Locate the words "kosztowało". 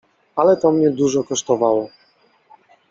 1.23-1.89